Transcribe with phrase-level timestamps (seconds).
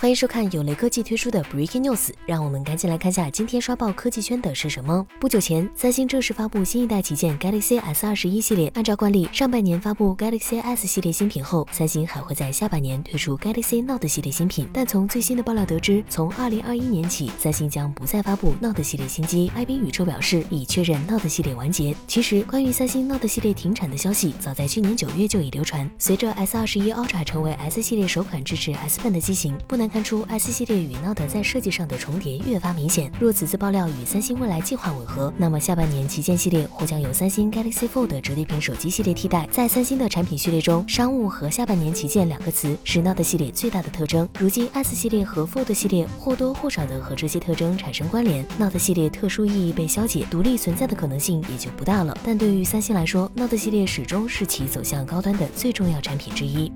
[0.00, 5.04] 欢迎收看有雷科技推出的 Breaking News，让我们赶紧来看下今天刷爆科技圈的是什么。
[5.18, 8.70] 不久前，三星正式发布新一代旗舰 Galaxy S 二十一系列。
[8.76, 14.68] 按照惯例，上半年发布 Galaxy S 系列新品后，三星还会在下半年推出 Galaxy Note 系列新品。
[14.72, 19.50] 但从最新的爆料得知，从二零二一年起，三星将不再发布 Note 系列新机。
[19.56, 21.92] 爱宾宇宙表示，已确认 Note 系列完结。
[22.06, 25.90] 其实，关于三星 Note 系列停产的消息，早在去年九月就已流传。
[25.98, 30.68] 随着 S 二十一 Ultra 成为 S 系列首款支持 S Pen 的机型，不难看出 S 系。
[30.68, 33.10] 列与 Note 在设计上的重叠越发明显。
[33.18, 39.48] 若此次爆料与三星未来计划吻合，那么下半年旗舰系列或将由三星 Galaxy Fold 折叠屏手机系列替代。
[39.50, 44.28] 在三星的产品序列中，商务和下半年旗舰两个词是 Note 系列最大的特征。
[44.38, 52.14] 如今 S 系列和 Fold 系列或多或少的和这些特征产生关联，Note 系列特殊意义被消解，独立存在的可能性也就不大了。
[52.22, 56.70] 但对于三星来说，Note 系列始终是其走向高端的最重要产品之一。